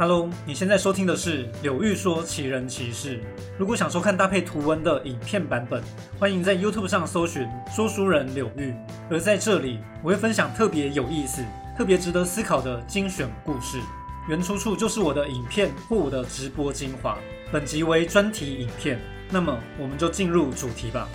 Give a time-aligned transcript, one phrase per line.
[0.00, 3.22] Hello，你现在收听的是柳玉说奇人奇事。
[3.58, 5.84] 如果想收看搭配图文的影片版本，
[6.18, 8.74] 欢迎在 YouTube 上搜寻说书人柳玉。
[9.10, 11.44] 而在这里，我会分享特别有意思、
[11.76, 13.78] 特别值得思考的精选故事，
[14.26, 17.18] 原出处就是我的影片或我的直播精华。
[17.52, 21.06] 本集为专题影片，那么我们就进入主题吧。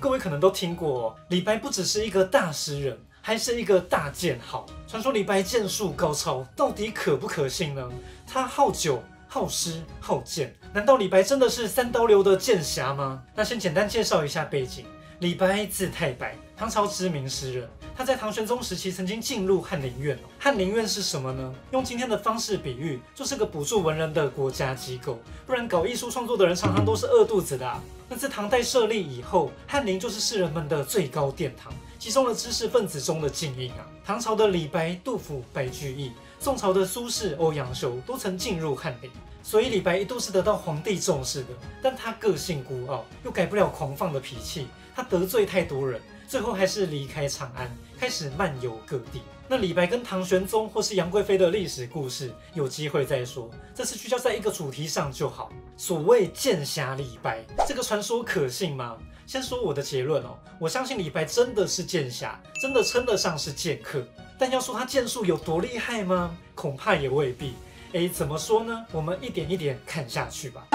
[0.00, 2.98] 各位可能都听过，李白不只是一个大诗人。
[3.20, 4.66] 还是一个大剑豪。
[4.86, 7.88] 传说李白剑术高超，到底可不可信呢？
[8.26, 13.22] 他好酒、好诗、好剑，难道李白真的是三刀流的剑侠吗？
[13.34, 14.84] 那先简单介绍一下背景。
[15.20, 17.68] 李白字太白，唐朝知名诗人。
[17.94, 20.18] 他在唐玄宗时期曾经进入翰林院。
[20.38, 21.54] 翰林院是什么呢？
[21.72, 25.18] 用今天的方式比喻，就是个补助文人的国家机构。
[25.44, 27.70] 不然搞艺术创作的人常常都是饿肚子的。
[28.08, 31.70] 那自唐代设立以后，翰林就是士人们的最高殿堂。
[32.00, 33.86] 集中了知识分子中的精英啊！
[34.02, 39.10] 唐朝的李白、杜甫、白居易，宋朝的苏轼、欧阳修都曾进入翰林，
[39.42, 41.48] 所以李白一度是得到皇帝重视的。
[41.82, 44.66] 但他个性孤傲，又改不了狂放的脾气，
[44.96, 49.20] 他得罪太多人，最后还是离开长安，开始漫游各地。
[49.46, 53.50] 那李白跟唐玄宗或是杨贵妃的历史故事，有机会再说。
[53.74, 55.52] 这次聚焦在一个主题上就好。
[55.76, 58.96] 所谓剑侠李白，这个传说可信吗？
[59.30, 64.04] 先说我的结论哦，我相信李白真的是剑侠，真的称得上是剑客。
[64.36, 66.36] 但要说他剑术有多厉害吗？
[66.52, 67.54] 恐怕也未必。
[67.92, 68.84] 哎，怎么说呢？
[68.90, 70.66] 我们一点一点看下去吧。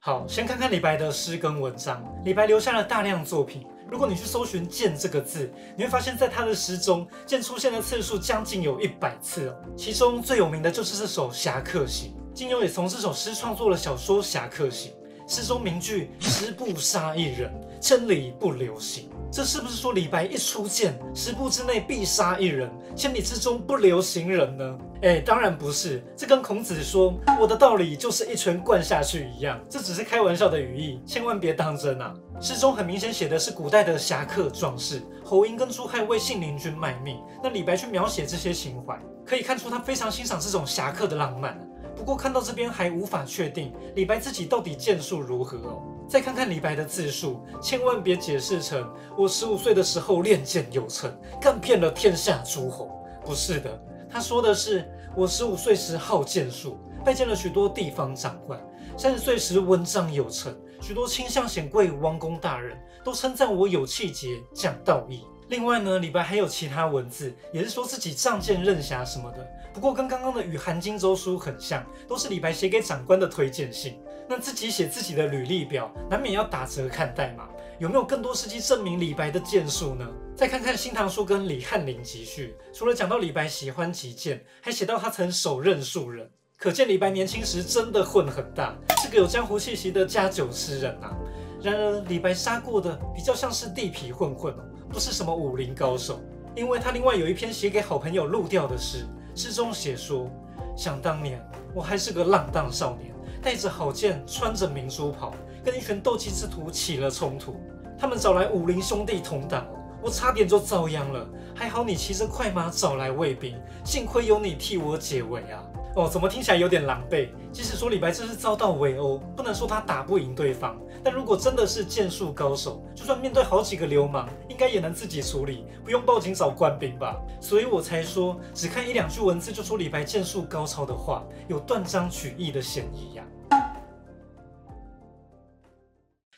[0.00, 2.04] 好，先看看李白的诗跟文章。
[2.22, 3.66] 李白留下了大量作品。
[3.90, 9.56] 如果你去搜寻“剑”这个字，你会发现在他的诗中，剑出现的次数将近有一百次哦。
[9.74, 14.92] 其中最有名的就是这首《侠客行》，金庸也从这首诗创作了小说《侠客行》。
[15.32, 24.78] 诗中名句“十步杀一人，千里不留行”，这是不是说李白一出剑，十步之内必杀一人，千里之中不留行人呢？
[25.00, 32.12] 哎，当然不是，这跟孔子说我的道理就是一拳灌下去一样，这只是开玩笑的语义，千万别当真啊！
[32.38, 41.58] 诗中很明显写的是古代的侠客壮士，侯婴跟朱亥为信陵君卖命，那李白去描写这些情怀，可以看出他非常欣赏这种侠客的浪漫。
[41.96, 45.82] 不过看到这边还无法确定李白自己到底剑术如何哦。
[46.08, 48.86] 再看看李白的字数，千万别解释成
[49.16, 51.10] 我十五岁的时候练剑有成，
[51.40, 52.90] 干遍了天下诸侯。
[53.24, 54.84] 不是的，他说的是
[55.16, 58.60] 我十五岁时好剑术，拜见了许多地方长官。
[58.96, 65.24] 三十岁时文章有成，许多卿相显贵、王公大人都称赞我有气节、讲道义。
[65.52, 69.46] 另外呢，李白还有其他文字，也是说自己仗剑任侠什么的。
[69.74, 74.00] 不过跟刚刚的《与韩荆州书》很像，都是李白写给长官的推荐信。
[74.26, 77.46] 那自己写自己的履历表，难免要打折看待嘛。
[77.78, 80.08] 有没有更多事迹证明李白的剑术呢？
[80.34, 91.14] 再看看《新唐书》跟《李翰林集序》，除了讲到李白喜欢击剑，还写到他曾手刃数人，可见李白年轻时真的混很大，是个有江湖气息的家酒诗人啊。
[91.62, 96.20] 然而李白杀过的比较像是地痞混混哦，不是什么武林高手，
[96.54, 99.06] 因为他另外有一篇写给好朋友陆调的诗。
[99.34, 100.28] 诗中写说
[100.76, 101.42] ：“想当年，
[101.74, 103.10] 我还是个浪荡少年，
[103.40, 105.32] 带着好剑，穿着明珠袍，
[105.64, 107.56] 跟一群斗气之徒起了冲突。
[107.98, 109.66] 他们找来武林兄弟同党，
[110.02, 111.26] 我差点就遭殃了。
[111.54, 115.64] 还好你骑着快马找来卫兵，幸亏有你替我解围啊！”
[115.96, 117.28] 哦，怎么听起来有点狼狈？
[117.50, 127.20] 即使说李白这是遭到围殴，不能说他打不赢对方，但如果真的是剑术高手，就算面对好几个流氓，应该也能自己处理，不用报警找官兵吧？
[127.40, 133.24] 所以我才说，只看一两句文字就说李白剑术高超的话，有断章取义的嫌疑呀。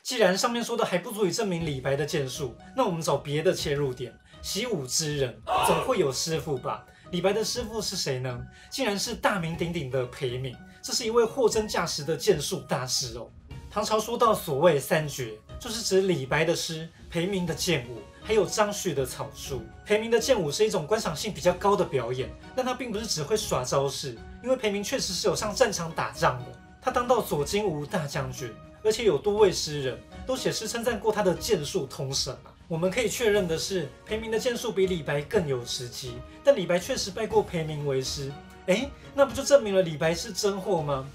[0.01, 4.13] 既然上面说的还不足以证明李白的剑术，那我们找别的切入点。
[4.41, 6.85] 习武之人总会有师傅吧？
[7.11, 8.39] 李白的师傅是谁呢？
[8.69, 13.29] 竟然是大名鼎鼎的裴敏，这是一位货真价实的剑术大师哦。
[13.75, 19.61] 唐朝说到所谓三绝，就是指李白的诗、裴明的剑舞，还有张旭的草书。
[19.85, 26.45] 裴明的剑舞是一种观赏性比较高的表演，但他并不是只会耍招式，因为裴明确实是有上战场打仗的，
[26.81, 28.49] 他当到左金吾大将军，
[28.81, 32.55] 而且有多位诗人都写诗称赞过他的剑术通神啊。
[32.69, 36.13] 我们可以确认的是，裴明的剑术比李白更有时机，
[36.45, 38.31] 但李白确实拜过裴明为师。
[38.67, 41.05] 哎，那不就证明了李白是真货吗？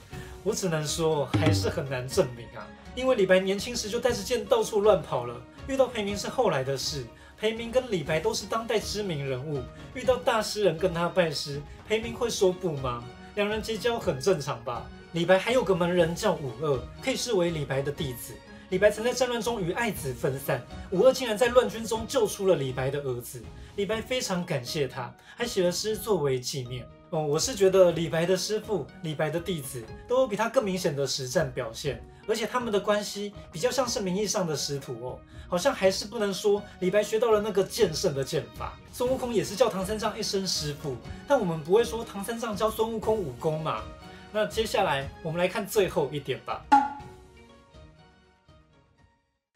[0.43, 2.67] 我只能说，还是很难证明啊。
[2.95, 5.35] 因为李白年轻时就带着剑到处乱跑了，
[5.69, 7.07] 遇到裴明是后来的事。
[7.39, 9.63] 裴明跟李白都是当代知名人物，
[9.95, 13.03] 遇到大诗人跟他拜师，裴明会说不吗？
[13.35, 14.85] 两人结交很正常吧。
[15.13, 18.35] 李白还有个门人叫武二，可以视为李白的弟子。
[18.71, 20.63] 李白曾在战乱中与爱子分散，
[20.93, 23.43] 武二竟然在乱军中救出了李白的儿子，
[23.75, 26.87] 李白非常感谢他，还写了诗作为纪念。
[27.11, 35.19] 哦，我是觉得李白的师傅、李白的弟子都有比他更明显的实战表现，而且他们的关系比较像是名义上的师徒哦，
[35.49, 40.97] 好像还是不能说李白学到了那个剑圣的剑法，孙悟空也是叫唐三藏一声师傅，
[41.27, 43.83] 但我们不会说唐三藏教孙悟空武功嘛。
[44.31, 46.65] 那接下来我们来看最后一点吧。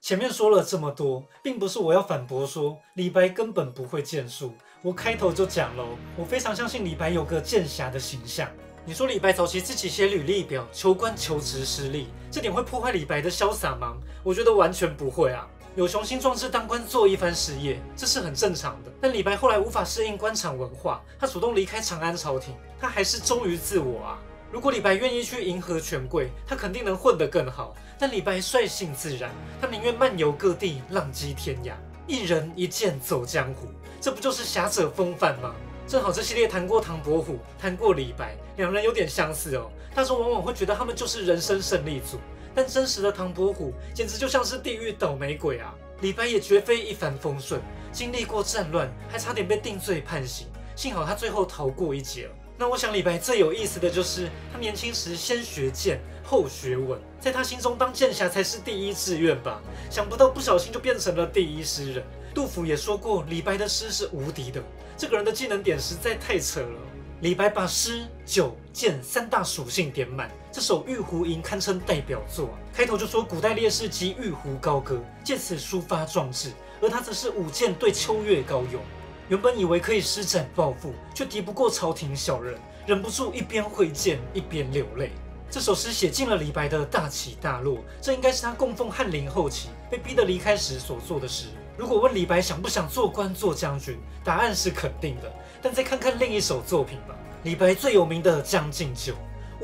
[0.04, 4.52] 前面说了这么多，并不是我要反驳说李白根本不会剑术。
[4.82, 5.84] 我开头就讲了，
[6.14, 8.46] 我非常相信李白有个剑侠的形象。
[8.84, 13.96] 你说李白早期自己写履历表求官求职失利，这点会破坏李白的潇洒吗？
[14.22, 15.48] 我觉得完全不会啊。
[15.74, 18.92] 有雄心壮志当官做一番事业，这是很正常的。
[19.00, 24.18] 但李白后来无法适应官场文化，他主动离开长安朝廷，他还是忠于自我啊。
[24.54, 27.74] 如果李白愿意去迎合权贵，他肯定能混得更好。
[27.98, 29.28] 但李白率性自然，
[29.60, 31.72] 他宁愿漫游各地，浪迹天涯，
[32.06, 33.66] 一人一剑走江湖，
[34.00, 35.52] 这不就是侠者风范吗？
[35.88, 39.68] 正好这系列谈过唐伯虎，谈过李白，两人有点相似哦。
[39.92, 42.20] 大众往往会觉得他们就是人生胜利组，
[42.54, 45.74] 但真实的唐伯虎简直就像是地狱倒霉鬼啊！
[46.00, 47.60] 李白也绝非一帆风顺，
[47.90, 50.46] 经历过战乱，还差点被定罪判刑，
[50.76, 52.34] 幸好他最后逃过一劫了。
[52.56, 59.60] 那我想李白最有意思的就是他年轻时先学剑后学文，在他心中当剑侠才是第一志愿吧？
[59.90, 62.04] 想不到不小心就变成了第一诗人。
[62.32, 64.62] 杜甫也说过李白的诗是无敌的，
[64.96, 66.78] 这个人的技能点实在太扯了。
[67.20, 72.50] 李白把诗酒剑三大属性点满，这首《玉壶吟》堪称代表作。
[72.72, 78.82] 开头就说古代烈士集玉壶高歌，借此抒发壮志，而他则是舞剑对秋月高咏。
[79.28, 85.12] 原本以为可以施展抱负，却敌不过朝廷小人，忍不住一边挥剑一边流泪。
[85.50, 91.46] 这首诗写尽了李白的大起大落，这应该是他供奉翰林后期被逼得离开时所作的诗。
[91.76, 95.32] 如果问李白想不想做官做将军，答案是肯定的。
[95.62, 99.14] 但再看看另一首作品吧，李白最有名的《将进酒》：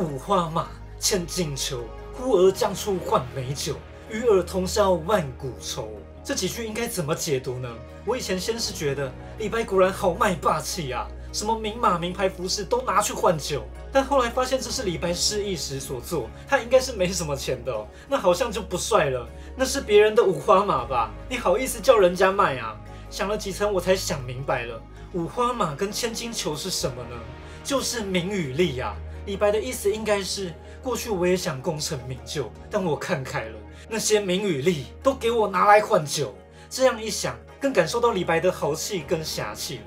[0.02, 0.68] 五花马，
[0.98, 1.84] 千金裘，
[2.14, 3.74] 呼儿将出换美酒，
[4.08, 5.99] 与尔同销万古愁。
[6.22, 7.68] 这几句应该怎么解读呢？
[8.04, 13.64] 我以前先是觉得李白果然豪迈霸气啊，什么名马名牌服饰都拿去换酒。
[13.92, 17.74] 但后来发现这是李白失意时所作，他应该是没什么钱的，
[18.08, 19.26] 那好像就不帅了。
[19.56, 21.10] 那是别人的五花马吧？
[21.28, 22.76] 你好意思叫人家卖啊？
[23.10, 24.80] 想了几层我才想明白了，
[25.14, 27.16] 五花马跟千金裘是什么呢？
[27.64, 28.94] 就是名与利呀。
[29.26, 30.52] 李白的意思应该是，
[30.82, 33.58] 过去我也想功成名就，但我看开了。
[33.88, 36.34] 那些名与利都给我拿来换酒，
[36.68, 39.84] 这样一想，更感受到李白的豪气跟侠气了。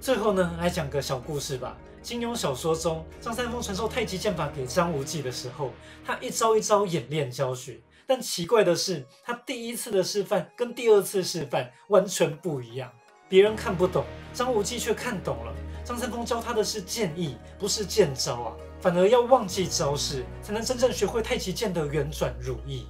[0.00, 1.76] 最后呢，来讲个小故事吧。
[2.02, 5.72] 金庸小说中，张三丰传授太极剑法给张无忌的时候，
[6.04, 7.80] 他一招一招演练教学。
[8.06, 12.88] 但奇怪的是，他第一次的示范跟第二次示范完全不一样。
[13.28, 15.52] 别人看不懂，张无忌却看懂了。
[15.84, 22.86] 张三丰教他的是剑意，不是剑招啊，反而要忘记招式，才能真正学会太极剑的圆转如意。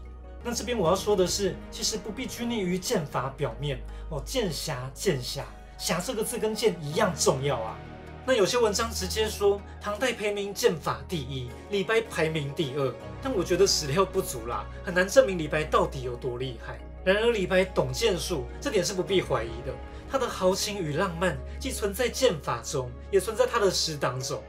[0.48, 5.44] 那这边我要说的是，其实不必拘泥于剑法表面哦，剑侠剑侠
[5.76, 7.76] 侠这个字跟剑一样重要啊。
[8.25, 16.78] 那有些文章直接说唐代排名剑法第一，李白排名第二，但我觉得史料不足啦，很难证明李白到底有多厉害。
[17.04, 19.75] 然而李白懂剑术，这点是不必怀疑的。
[20.08, 24.41] 他的豪情与浪漫既存在剑法中，也存在他的诗当中。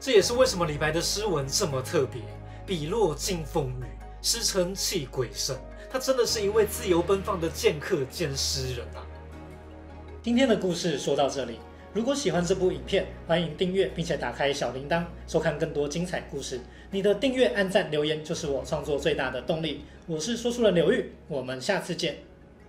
[0.00, 2.22] 这也是为什么李白的诗文这么特别，
[2.64, 3.84] 笔落惊风雨。
[4.22, 5.56] 师承气鬼神，
[5.90, 9.02] 他真的是一位自由奔放的剑客兼诗人啊！
[10.22, 11.58] 今天的故事说到这里，
[11.92, 16.60] 如果喜欢这部影片，欢迎订阅并且打开小铃铛，收看更多精彩故事。
[16.92, 19.84] 你的订阅、按赞、留言就是我创作最大的动力。
[20.06, 22.18] 我是说书人刘玉，我们下次见。